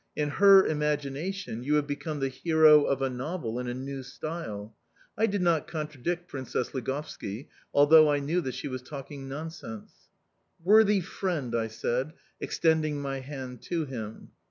In 0.15 0.29
her 0.29 0.65
imagination 0.65 1.61
you 1.61 1.75
have 1.75 1.85
become 1.85 2.21
the 2.21 2.27
hero 2.27 2.85
of 2.85 3.03
a 3.03 3.09
novel 3.11 3.59
in 3.59 3.67
a 3.67 3.75
new 3.75 4.01
style... 4.01 4.75
I 5.15 5.27
did 5.27 5.43
not 5.43 5.67
contradict 5.67 6.27
Princess 6.27 6.71
Ligovski, 6.73 7.49
although 7.71 8.09
I 8.09 8.17
knew 8.17 8.41
that 8.41 8.55
she 8.55 8.67
was 8.67 8.81
talking 8.81 9.29
nonsense." 9.29 9.93
"Worthy 10.63 11.01
friend!" 11.01 11.53
I 11.53 11.67
said, 11.67 12.13
extending 12.39 12.99
my 12.99 13.19
hand 13.19 13.61
to 13.69 13.85
him. 13.85 14.29